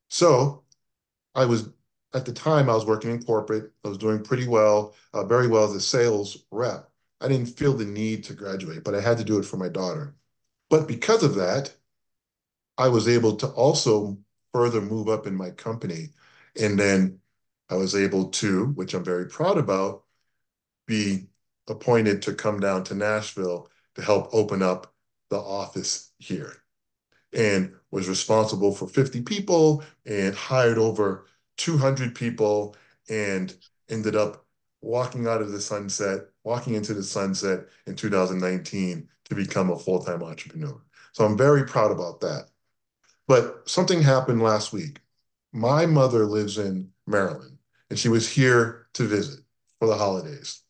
So 0.09 0.63
I 1.35 1.45
was, 1.45 1.69
at 2.13 2.25
the 2.25 2.33
time, 2.33 2.69
I 2.69 2.75
was 2.75 2.85
working 2.85 3.11
in 3.11 3.23
corporate. 3.23 3.71
I 3.83 3.89
was 3.89 3.97
doing 3.97 4.23
pretty 4.23 4.47
well, 4.47 4.95
uh, 5.13 5.25
very 5.25 5.47
well 5.47 5.65
as 5.65 5.75
a 5.75 5.81
sales 5.81 6.45
rep. 6.51 6.89
I 7.21 7.27
didn't 7.27 7.57
feel 7.57 7.73
the 7.73 7.85
need 7.85 8.23
to 8.25 8.33
graduate, 8.33 8.83
but 8.83 8.95
I 8.95 9.01
had 9.01 9.17
to 9.17 9.23
do 9.23 9.39
it 9.39 9.45
for 9.45 9.57
my 9.57 9.69
daughter. 9.69 10.15
But 10.69 10.87
because 10.87 11.23
of 11.23 11.35
that, 11.35 11.75
I 12.77 12.89
was 12.89 13.07
able 13.07 13.35
to 13.37 13.47
also 13.47 14.17
further 14.53 14.81
move 14.81 15.09
up 15.09 15.27
in 15.27 15.35
my 15.35 15.51
company. 15.51 16.09
And 16.59 16.79
then 16.79 17.19
I 17.69 17.75
was 17.75 17.95
able 17.95 18.29
to, 18.29 18.67
which 18.67 18.93
I'm 18.93 19.03
very 19.03 19.27
proud 19.27 19.57
about, 19.57 20.03
be 20.85 21.27
appointed 21.67 22.21
to 22.23 22.33
come 22.33 22.59
down 22.59 22.83
to 22.85 22.95
Nashville 22.95 23.69
to 23.95 24.01
help 24.01 24.29
open 24.33 24.61
up 24.61 24.93
the 25.29 25.37
office 25.37 26.11
here 26.19 26.63
and 27.33 27.73
was 27.91 28.09
responsible 28.09 28.73
for 28.73 28.87
50 28.87 29.21
people 29.21 29.83
and 30.05 30.35
hired 30.35 30.77
over 30.77 31.27
200 31.57 32.15
people 32.15 32.75
and 33.09 33.55
ended 33.89 34.15
up 34.15 34.45
walking 34.81 35.27
out 35.27 35.41
of 35.41 35.51
the 35.51 35.61
sunset, 35.61 36.21
walking 36.43 36.75
into 36.75 36.93
the 36.93 37.03
sunset 37.03 37.65
in 37.85 37.95
2019 37.95 39.07
to 39.25 39.35
become 39.35 39.69
a 39.69 39.79
full-time 39.79 40.23
entrepreneur. 40.23 40.79
So 41.13 41.25
I'm 41.25 41.37
very 41.37 41.65
proud 41.65 41.91
about 41.91 42.21
that. 42.21 42.49
But 43.27 43.67
something 43.67 44.01
happened 44.01 44.41
last 44.41 44.71
week. 44.71 44.99
My 45.51 45.85
mother 45.85 46.25
lives 46.25 46.57
in 46.57 46.89
Maryland 47.05 47.57
and 47.89 47.97
she 47.97 48.09
was 48.09 48.29
here 48.29 48.87
to 48.93 49.03
visit 49.03 49.39
for 49.79 49.87
the 49.87 49.95
holidays. 49.95 50.61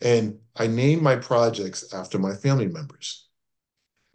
And 0.00 0.38
I 0.56 0.66
named 0.66 1.02
my 1.02 1.16
projects 1.16 1.92
after 1.92 2.18
my 2.18 2.34
family 2.34 2.66
members. 2.66 3.25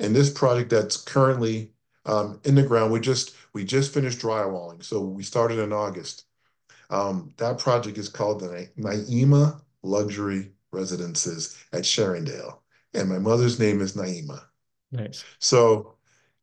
And 0.01 0.15
this 0.15 0.31
project 0.31 0.71
that's 0.71 0.97
currently 0.97 1.71
um, 2.05 2.41
in 2.43 2.55
the 2.55 2.63
ground, 2.63 2.91
we 2.91 2.99
just 2.99 3.35
we 3.53 3.63
just 3.63 3.93
finished 3.93 4.19
drywalling, 4.19 4.83
so 4.83 4.99
we 4.99 5.21
started 5.23 5.59
in 5.59 5.71
August. 5.71 6.25
Um, 6.89 7.33
that 7.37 7.59
project 7.59 7.97
is 7.97 8.09
called 8.09 8.41
the 8.41 8.67
Naima 8.77 9.61
Luxury 9.83 10.51
Residences 10.71 11.57
at 11.71 11.83
Sharondale, 11.83 12.57
and 12.95 13.07
my 13.07 13.19
mother's 13.19 13.59
name 13.59 13.79
is 13.79 13.95
Naima. 13.95 14.41
Nice. 14.91 15.23
So 15.37 15.93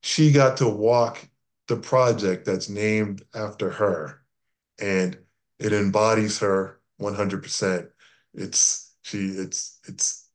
she 0.03 0.31
got 0.31 0.57
to 0.59 0.69
walk 0.69 1.29
the 1.67 1.77
project 1.77 2.47
that's 2.47 2.69
named 2.69 3.25
after 3.35 3.71
her, 3.71 4.23
and 4.81 5.19
it 5.59 5.73
embodies 5.73 6.38
her 6.38 6.79
100%. 7.00 7.88
It's 8.35 8.95
she 9.03 9.19
it's 9.31 9.81
it's 9.88 10.28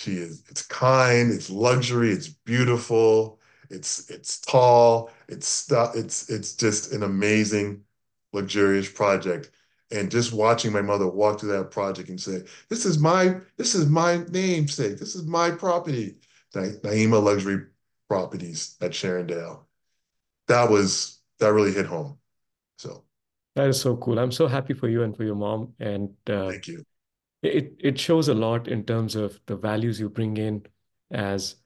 she 0.00 0.12
it's 0.12 0.42
it's 0.48 0.48
she 0.48 0.48
is, 0.48 0.50
it's 0.50 0.62
kind, 0.66 1.32
it's 1.32 1.50
luxury, 1.50 2.10
it's 2.12 2.28
beautiful, 2.28 3.40
it's 3.70 4.10
it's 4.10 4.40
tall, 4.40 5.10
it's 5.28 5.70
it's 5.72 6.30
it's 6.30 6.54
just 6.54 6.92
an 6.92 7.02
amazing, 7.02 7.84
luxurious 8.32 8.90
project. 8.90 9.50
and 9.92 10.10
just 10.10 10.32
watching 10.32 10.72
my 10.72 10.82
mother 10.82 11.08
walk 11.08 11.40
through 11.40 11.52
that 11.52 11.70
project 11.70 12.08
and 12.08 12.20
say, 12.20 12.44
"This 12.68 12.86
is 12.86 12.98
my 12.98 13.40
this 13.56 13.74
is 13.74 13.86
my 13.88 14.24
namesake. 14.30 14.98
This 14.98 15.14
is 15.14 15.24
my 15.24 15.50
property." 15.50 16.16
Naima 16.54 17.22
Luxury 17.22 17.66
Properties 18.08 18.76
at 18.80 18.92
Sharondale. 18.92 19.64
That 20.48 20.70
was 20.70 21.20
that 21.38 21.52
really 21.52 21.72
hit 21.72 21.86
home. 21.86 22.18
So 22.78 23.04
that 23.56 23.68
is 23.68 23.80
so 23.80 23.96
cool. 23.96 24.18
I'm 24.18 24.32
so 24.32 24.48
happy 24.48 24.74
for 24.74 24.88
you 24.88 25.02
and 25.02 25.16
for 25.16 25.24
your 25.24 25.36
mom. 25.36 25.74
And 25.80 26.10
uh, 26.28 26.50
thank 26.50 26.68
you. 26.68 26.84
It 27.42 27.74
it 27.78 27.98
shows 27.98 28.28
a 28.28 28.34
lot 28.34 28.68
in 28.68 28.84
terms 28.84 29.16
of 29.16 29.40
the 29.46 29.56
values 29.56 29.98
you 29.98 30.08
bring 30.10 30.36
in 30.36 30.66
as 31.10 31.56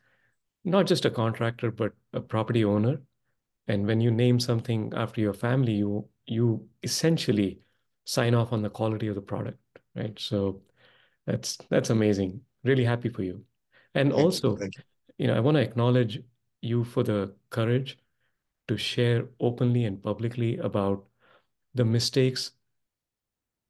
not 0.65 0.87
just 0.87 1.05
a 1.05 1.11
contractor 1.11 1.71
but 1.71 1.93
a 2.13 2.21
property 2.21 2.65
owner. 2.65 3.03
And 3.67 3.87
when 3.87 4.01
you 4.01 4.11
name 4.11 4.39
something 4.41 4.93
after 4.95 5.21
your 5.21 5.33
family, 5.33 5.73
you 5.73 6.09
you 6.27 6.69
essentially 6.83 7.61
sign 8.05 8.35
off 8.35 8.53
on 8.53 8.63
the 8.63 8.71
quality 8.71 9.09
of 9.09 9.15
the 9.15 9.23
product, 9.23 9.59
right? 9.95 10.19
So 10.19 10.63
that's 11.27 11.57
that's 11.71 11.91
amazing. 11.91 12.41
Really 12.63 12.85
happy 12.85 13.09
for 13.09 13.23
you. 13.23 13.45
And 13.95 14.13
Thank 14.13 14.25
also, 14.25 14.57
you. 14.59 14.71
you 15.19 15.27
know, 15.27 15.35
I 15.35 15.41
want 15.41 15.57
to 15.57 15.63
acknowledge 15.63 16.21
you 16.61 16.85
for 16.85 17.03
the 17.03 17.35
courage 17.51 17.99
to 18.69 18.77
share 18.77 19.29
openly 19.41 19.85
and 19.85 20.03
publicly 20.03 20.59
about 20.59 21.05
the 21.75 21.85
mistakes 21.85 22.53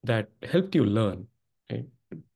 that 0.04 0.28
helped 0.42 0.75
you 0.75 0.84
learn. 0.84 1.26
Right? 1.71 1.87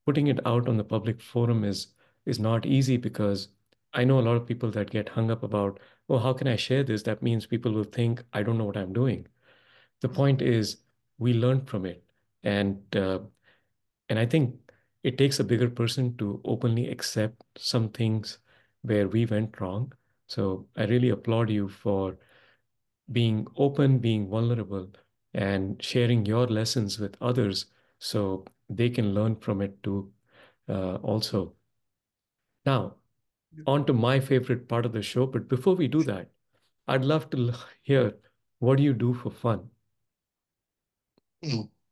Putting 0.06 0.28
it 0.28 0.44
out 0.46 0.68
on 0.68 0.76
the 0.76 0.84
public 0.84 1.20
forum 1.20 1.64
is 1.64 1.88
is 2.26 2.38
not 2.38 2.66
easy 2.66 2.96
because 2.96 3.48
I 3.94 4.04
know 4.04 4.18
a 4.18 4.26
lot 4.28 4.36
of 4.36 4.46
people 4.46 4.70
that 4.72 4.90
get 4.90 5.08
hung 5.08 5.30
up 5.30 5.42
about, 5.42 5.80
oh, 6.08 6.18
how 6.18 6.32
can 6.34 6.46
I 6.46 6.56
share 6.56 6.82
this? 6.84 7.02
That 7.04 7.22
means 7.22 7.46
people 7.46 7.72
will 7.72 7.84
think 7.84 8.22
I 8.32 8.42
don't 8.42 8.58
know 8.58 8.64
what 8.64 8.76
I'm 8.76 8.92
doing. 8.92 9.26
The 10.00 10.08
point 10.08 10.42
is 10.42 10.78
we 11.18 11.32
learned 11.34 11.68
from 11.68 11.86
it, 11.86 12.04
and 12.42 12.80
uh, 12.94 13.20
and 14.08 14.18
I 14.18 14.26
think 14.26 14.54
it 15.02 15.18
takes 15.18 15.40
a 15.40 15.44
bigger 15.44 15.70
person 15.70 16.16
to 16.18 16.40
openly 16.44 16.88
accept 16.88 17.42
some 17.56 17.88
things 17.90 18.38
where 18.82 19.08
we 19.08 19.26
went 19.26 19.60
wrong. 19.60 19.92
So 20.26 20.66
I 20.76 20.84
really 20.84 21.10
applaud 21.10 21.50
you 21.50 21.68
for 21.68 22.18
being 23.10 23.46
open, 23.56 23.98
being 23.98 24.28
vulnerable, 24.28 24.90
and 25.34 25.82
sharing 25.82 26.26
your 26.26 26.46
lessons 26.46 26.98
with 26.98 27.16
others 27.20 27.66
so 27.98 28.44
they 28.68 28.90
can 28.90 29.14
learn 29.14 29.36
from 29.36 29.60
it 29.62 29.82
too 29.82 30.10
uh, 30.68 30.96
also. 30.96 31.54
Now, 32.66 32.94
on 33.66 33.84
to 33.86 33.92
my 33.92 34.20
favorite 34.20 34.68
part 34.68 34.86
of 34.86 34.92
the 34.92 35.02
show. 35.02 35.26
But 35.26 35.48
before 35.48 35.74
we 35.74 35.88
do 35.88 36.02
that, 36.04 36.28
I'd 36.86 37.04
love 37.04 37.30
to 37.30 37.54
hear 37.82 38.14
what 38.58 38.76
do 38.76 38.82
you 38.82 38.92
do 38.92 39.14
for 39.14 39.30
fun? 39.30 39.68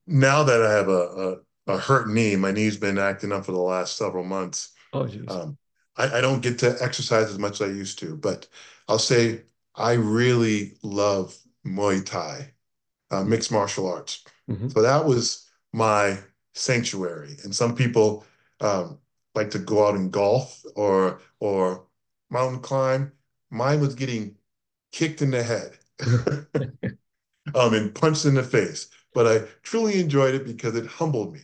Now 0.06 0.42
that 0.42 0.62
I 0.62 0.73
have 0.73 0.88
a, 0.88 1.40
a, 1.68 1.75
a 1.75 1.78
hurt 1.78 2.09
knee, 2.09 2.37
my 2.37 2.50
knee's 2.50 2.76
been 2.76 2.99
acting 2.99 3.33
up 3.33 3.47
for 3.47 3.52
the 3.52 3.59
last 3.59 3.97
several 3.97 4.25
months. 4.25 4.73
Oh, 4.92 5.06
geez. 5.06 5.25
Um, 5.28 5.56
I, 5.97 6.18
I 6.18 6.21
don't 6.21 6.40
get 6.42 6.59
to 6.61 6.76
exercise 6.80 7.30
as 7.30 7.38
much 7.38 7.61
as 7.61 7.71
I 7.71 7.73
used 7.73 7.99
to, 8.00 8.16
but 8.16 8.49
I'll 8.88 8.99
say 8.99 9.42
I 9.75 9.92
really 9.92 10.78
love 10.83 11.37
Muay 11.64 12.04
Thai, 12.04 12.52
uh, 13.11 13.25
mixed 13.25 13.52
martial 13.52 13.88
arts. 13.92 14.25
Mm-hmm. 14.50 14.68
So 14.68 14.83
that 14.83 15.04
was 15.04 15.49
my 15.73 16.18
sanctuary. 16.57 17.37
And 17.45 17.55
some 17.55 17.75
people 17.75 18.25
um, 18.61 18.99
like 19.35 19.51
to 19.51 19.59
go 19.59 19.87
out 19.87 19.95
and 19.95 20.11
golf 20.11 20.65
or 20.75 21.21
or 21.41 21.87
mountain 22.31 22.61
climb. 22.61 23.13
Mine 23.51 23.81
was 23.81 23.95
getting 23.95 24.37
kicked 24.93 25.23
in 25.23 25.31
the 25.31 25.43
head 25.43 25.79
um, 27.55 27.75
and 27.75 27.95
punched 27.95 28.25
in 28.25 28.35
the 28.35 28.43
face. 28.43 28.89
But 29.15 29.27
I 29.27 29.47
truly 29.63 30.01
enjoyed 30.01 30.35
it 30.35 30.45
because 30.45 30.75
it 30.75 30.87
humbled 30.87 31.33
me. 31.33 31.41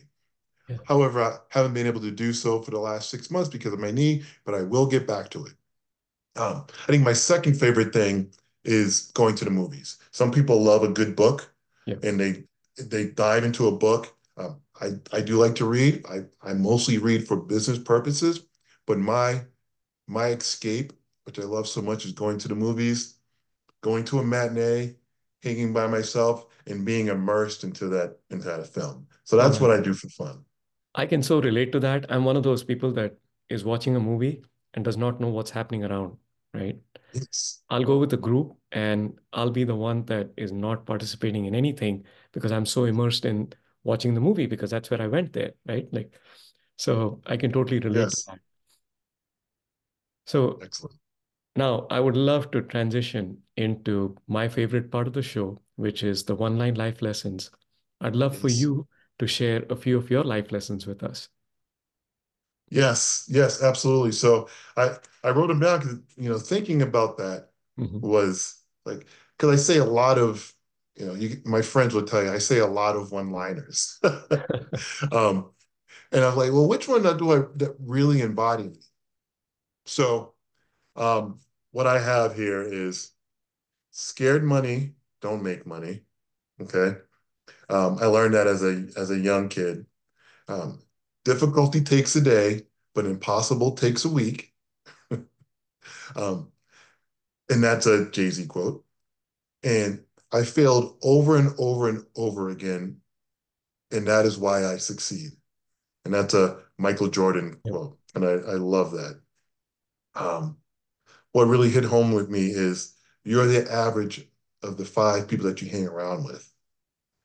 Yeah. 0.67 0.77
However, 0.85 1.23
I 1.23 1.37
haven't 1.49 1.73
been 1.73 1.87
able 1.87 2.01
to 2.01 2.11
do 2.11 2.33
so 2.33 2.61
for 2.61 2.71
the 2.71 2.79
last 2.79 3.09
six 3.09 3.31
months 3.31 3.49
because 3.49 3.73
of 3.73 3.79
my 3.79 3.91
knee, 3.91 4.23
but 4.45 4.55
I 4.55 4.61
will 4.61 4.85
get 4.85 5.07
back 5.07 5.29
to 5.31 5.45
it. 5.45 5.53
Um, 6.35 6.65
I 6.87 6.91
think 6.91 7.03
my 7.03 7.13
second 7.13 7.59
favorite 7.59 7.93
thing 7.93 8.31
is 8.63 9.11
going 9.13 9.35
to 9.35 9.45
the 9.45 9.51
movies. 9.51 9.97
Some 10.11 10.31
people 10.31 10.61
love 10.61 10.83
a 10.83 10.87
good 10.87 11.15
book, 11.15 11.53
yeah. 11.85 11.95
and 12.03 12.19
they 12.19 12.43
they 12.77 13.07
dive 13.07 13.43
into 13.43 13.67
a 13.67 13.71
book. 13.77 14.15
Um, 14.37 14.61
I 14.83 15.17
I 15.17 15.21
do 15.21 15.37
like 15.37 15.55
to 15.55 15.65
read. 15.65 16.05
I 16.07 16.25
I 16.41 16.53
mostly 16.53 16.97
read 16.97 17.27
for 17.27 17.37
business 17.37 17.79
purposes, 17.79 18.41
but 18.85 18.97
my 18.97 19.43
my 20.07 20.27
escape, 20.27 20.93
which 21.25 21.39
I 21.39 21.43
love 21.43 21.67
so 21.67 21.81
much, 21.81 22.05
is 22.05 22.11
going 22.11 22.37
to 22.39 22.47
the 22.47 22.55
movies, 22.55 23.15
going 23.81 24.03
to 24.05 24.19
a 24.19 24.23
matinee, 24.23 24.95
hanging 25.41 25.73
by 25.73 25.87
myself, 25.87 26.45
and 26.67 26.85
being 26.85 27.07
immersed 27.07 27.63
into 27.63 27.87
that 27.89 28.19
into 28.29 28.45
that 28.45 28.67
film. 28.67 29.07
So 29.23 29.37
that's 29.37 29.55
mm-hmm. 29.55 29.67
what 29.67 29.79
I 29.79 29.81
do 29.81 29.93
for 29.93 30.09
fun. 30.09 30.43
I 30.95 31.05
can 31.05 31.23
so 31.23 31.41
relate 31.41 31.71
to 31.71 31.79
that. 31.79 32.05
I'm 32.09 32.25
one 32.25 32.37
of 32.37 32.43
those 32.43 32.63
people 32.63 32.91
that 32.93 33.17
is 33.49 33.63
watching 33.63 33.95
a 33.95 33.99
movie 33.99 34.43
and 34.73 34.85
does 34.85 34.97
not 34.97 35.19
know 35.19 35.29
what's 35.29 35.51
happening 35.51 35.83
around 35.83 36.17
right? 36.53 36.77
Yes. 37.13 37.61
I'll 37.69 37.83
go 37.83 37.97
with 37.97 38.13
a 38.13 38.17
group 38.17 38.55
and 38.71 39.17
I'll 39.33 39.49
be 39.49 39.63
the 39.63 39.75
one 39.75 40.05
that 40.05 40.29
is 40.37 40.51
not 40.51 40.85
participating 40.85 41.45
in 41.45 41.55
anything 41.55 42.05
because 42.31 42.51
I'm 42.51 42.65
so 42.65 42.85
immersed 42.85 43.25
in 43.25 43.53
watching 43.83 44.13
the 44.13 44.21
movie 44.21 44.45
because 44.45 44.71
that's 44.71 44.89
where 44.89 45.01
I 45.01 45.07
went 45.07 45.33
there, 45.33 45.51
right? 45.67 45.87
Like, 45.91 46.13
so 46.77 47.21
I 47.25 47.37
can 47.37 47.51
totally 47.51 47.79
relate 47.79 48.01
yes. 48.01 48.23
to 48.23 48.31
that. 48.31 48.39
So 50.25 50.59
excellent. 50.61 50.99
Now 51.55 51.85
I 51.89 51.99
would 51.99 52.17
love 52.17 52.49
to 52.51 52.61
transition 52.61 53.37
into 53.57 54.15
my 54.27 54.47
favorite 54.47 54.91
part 54.91 55.07
of 55.07 55.13
the 55.13 55.21
show, 55.21 55.59
which 55.75 56.03
is 56.03 56.23
the 56.23 56.35
one 56.35 56.57
line 56.57 56.75
life 56.75 57.01
lessons. 57.01 57.51
I'd 58.01 58.15
love 58.15 58.33
yes. 58.33 58.41
for 58.41 58.49
you 58.49 58.87
to 59.19 59.27
share 59.27 59.63
a 59.69 59.75
few 59.75 59.97
of 59.97 60.09
your 60.09 60.23
life 60.23 60.51
lessons 60.51 60.87
with 60.87 61.03
us. 61.03 61.29
Yes, 62.69 63.25
yes, 63.29 63.61
absolutely. 63.61 64.13
So 64.13 64.49
I 64.75 64.97
I 65.23 65.29
wrote 65.29 65.47
them 65.47 65.59
down 65.59 65.79
because 65.79 65.99
you 66.17 66.29
know 66.29 66.39
thinking 66.39 66.81
about 66.81 67.17
that 67.17 67.49
mm-hmm. 67.79 67.99
was 67.99 68.63
like 68.85 69.05
because 69.37 69.59
I 69.59 69.61
say 69.61 69.77
a 69.77 69.85
lot 69.85 70.17
of 70.17 70.51
you 70.95 71.05
know 71.05 71.13
you, 71.15 71.41
my 71.45 71.61
friends 71.61 71.93
would 71.93 72.07
tell 72.07 72.23
you 72.23 72.31
I 72.31 72.37
say 72.37 72.59
a 72.59 72.67
lot 72.67 72.95
of 72.95 73.11
one 73.11 73.31
liners, 73.31 73.99
um, 75.11 75.51
and 76.11 76.23
I'm 76.23 76.35
like, 76.35 76.51
well, 76.51 76.67
which 76.67 76.87
one 76.87 77.03
do 77.03 77.31
I 77.31 77.37
that 77.57 77.75
really 77.79 78.21
embody 78.21 78.65
me? 78.65 78.79
So 79.85 80.33
um, 80.95 81.39
what 81.71 81.87
I 81.87 81.99
have 81.99 82.35
here 82.35 82.61
is 82.61 83.11
scared 83.91 84.43
money 84.43 84.93
don't 85.21 85.43
make 85.43 85.65
money. 85.65 86.03
Okay, 86.61 86.97
um, 87.69 87.97
I 88.01 88.05
learned 88.05 88.35
that 88.35 88.47
as 88.47 88.63
a 88.63 88.87
as 88.97 89.11
a 89.11 89.19
young 89.19 89.49
kid. 89.49 89.85
Um, 90.47 90.81
difficulty 91.25 91.81
takes 91.81 92.15
a 92.15 92.21
day, 92.21 92.63
but 92.93 93.05
impossible 93.05 93.73
takes 93.75 94.05
a 94.05 94.09
week. 94.09 94.53
um, 96.15 96.51
and 97.49 97.63
that's 97.63 97.85
a 97.85 98.09
Jay 98.09 98.29
Z 98.29 98.45
quote. 98.47 98.85
And 99.63 100.03
I 100.33 100.43
failed 100.43 100.97
over 101.03 101.37
and 101.37 101.53
over 101.59 101.87
and 101.87 102.03
over 102.15 102.49
again. 102.49 102.97
And 103.91 104.07
that 104.07 104.25
is 104.25 104.37
why 104.37 104.65
I 104.65 104.77
succeed. 104.77 105.31
And 106.03 106.13
that's 106.13 106.33
a 106.33 106.59
Michael 106.77 107.07
Jordan 107.07 107.59
quote. 107.65 107.97
And 108.15 108.25
I, 108.25 108.31
I 108.31 108.55
love 108.55 108.91
that. 108.91 109.21
Um, 110.15 110.57
what 111.31 111.45
really 111.45 111.69
hit 111.69 111.83
home 111.83 112.11
with 112.11 112.29
me 112.29 112.47
is 112.47 112.95
you're 113.23 113.45
the 113.45 113.71
average 113.71 114.27
of 114.63 114.77
the 114.77 114.85
five 114.85 115.27
people 115.27 115.45
that 115.45 115.61
you 115.61 115.69
hang 115.69 115.87
around 115.87 116.25
with. 116.25 116.51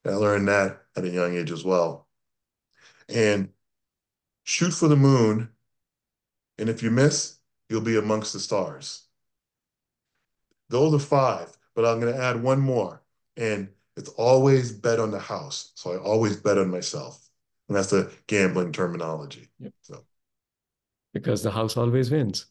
And 0.04 0.14
I 0.14 0.16
learned 0.16 0.48
that 0.48 0.82
at 0.96 1.04
a 1.04 1.10
young 1.10 1.36
age 1.36 1.50
as 1.50 1.64
well. 1.64 2.08
And 3.08 3.50
shoot 4.44 4.72
for 4.72 4.88
the 4.88 4.96
moon, 4.96 5.50
and 6.58 6.68
if 6.68 6.82
you 6.82 6.90
miss, 6.90 7.38
you'll 7.68 7.80
be 7.80 7.96
amongst 7.96 8.32
the 8.32 8.40
stars. 8.40 9.06
Those 10.68 10.94
are 10.94 10.98
five, 10.98 11.57
but 11.78 11.86
I'm 11.86 12.00
going 12.00 12.12
to 12.12 12.20
add 12.20 12.42
one 12.42 12.58
more. 12.58 13.04
And 13.36 13.68
it's 13.96 14.08
always 14.08 14.72
bet 14.72 14.98
on 14.98 15.12
the 15.12 15.20
house. 15.20 15.70
So 15.76 15.92
I 15.92 15.96
always 15.96 16.34
bet 16.36 16.58
on 16.58 16.72
myself. 16.72 17.24
And 17.68 17.76
that's 17.76 17.90
the 17.90 18.12
gambling 18.26 18.72
terminology. 18.72 19.48
Yep. 19.60 19.72
So 19.82 20.04
because 21.14 21.44
the 21.44 21.52
house 21.52 21.76
always 21.76 22.10
wins. 22.10 22.46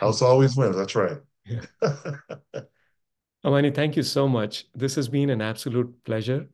House 0.00 0.22
always 0.22 0.56
wins. 0.56 0.74
That's 0.74 0.96
right. 0.96 1.18
Yeah. 1.46 1.60
Amani, 3.44 3.70
thank 3.70 3.94
you 3.94 4.02
so 4.02 4.26
much. 4.26 4.64
This 4.74 4.96
has 4.96 5.06
been 5.06 5.30
an 5.30 5.40
absolute 5.40 5.94
pleasure. 6.02 6.48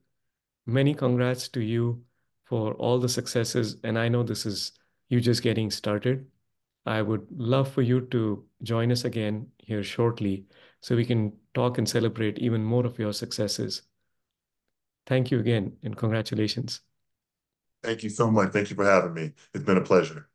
Many 0.67 0.93
congrats 0.93 1.49
to 1.49 1.63
you 1.63 2.03
for 2.45 2.75
all 2.75 2.99
the 2.99 3.09
successes. 3.09 3.79
And 3.83 3.99
I 3.99 4.09
know 4.09 4.25
this 4.25 4.45
is 4.45 4.73
you 5.09 5.23
just 5.23 5.43
getting 5.43 5.71
started. 5.71 6.27
I 6.85 7.01
would 7.01 7.27
love 7.31 7.73
for 7.73 7.81
you 7.81 8.03
to 8.09 8.45
join 8.63 8.93
us 8.93 9.07
again 9.07 9.47
here 9.57 9.83
shortly 9.83 10.45
so 10.81 10.97
we 10.97 11.05
can 11.05 11.33
talk 11.55 11.79
and 11.79 11.89
celebrate 11.89 12.39
even 12.39 12.65
more 12.65 12.87
of 12.87 12.99
your 12.99 13.13
successes. 13.13 13.83
Thank 15.07 15.31
you 15.31 15.41
again 15.41 15.77
and 15.83 15.97
congratulations. 15.97 16.81
Thank 17.83 18.03
you 18.03 18.11
so 18.11 18.31
much. 18.31 18.53
Thank 18.53 18.71
you 18.71 18.77
for 18.77 18.85
having 18.85 19.15
me. 19.15 19.33
It's 19.55 19.65
been 19.65 19.77
a 19.77 19.83
pleasure. 19.83 20.30